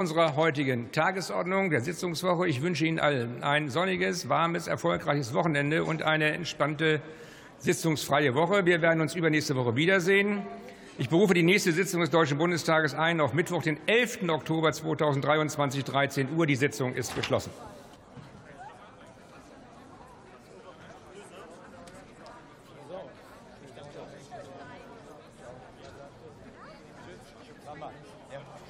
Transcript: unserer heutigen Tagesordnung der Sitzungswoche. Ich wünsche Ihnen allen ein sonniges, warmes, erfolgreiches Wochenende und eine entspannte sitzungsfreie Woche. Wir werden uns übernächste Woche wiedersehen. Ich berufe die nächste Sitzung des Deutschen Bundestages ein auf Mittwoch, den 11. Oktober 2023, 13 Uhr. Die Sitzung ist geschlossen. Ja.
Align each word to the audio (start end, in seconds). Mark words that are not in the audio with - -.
unserer 0.00 0.34
heutigen 0.34 0.90
Tagesordnung 0.92 1.68
der 1.68 1.82
Sitzungswoche. 1.82 2.48
Ich 2.48 2.62
wünsche 2.62 2.86
Ihnen 2.86 2.98
allen 2.98 3.42
ein 3.42 3.68
sonniges, 3.68 4.30
warmes, 4.30 4.66
erfolgreiches 4.66 5.34
Wochenende 5.34 5.84
und 5.84 6.02
eine 6.02 6.32
entspannte 6.32 7.02
sitzungsfreie 7.58 8.34
Woche. 8.34 8.64
Wir 8.64 8.80
werden 8.80 9.02
uns 9.02 9.14
übernächste 9.14 9.56
Woche 9.56 9.76
wiedersehen. 9.76 10.40
Ich 10.96 11.10
berufe 11.10 11.34
die 11.34 11.42
nächste 11.42 11.72
Sitzung 11.72 12.00
des 12.00 12.08
Deutschen 12.08 12.38
Bundestages 12.38 12.94
ein 12.94 13.20
auf 13.20 13.34
Mittwoch, 13.34 13.62
den 13.62 13.76
11. 13.86 14.30
Oktober 14.30 14.72
2023, 14.72 15.84
13 15.84 16.28
Uhr. 16.34 16.46
Die 16.46 16.56
Sitzung 16.56 16.94
ist 16.94 17.14
geschlossen. 17.14 17.50
Ja. 28.32 28.69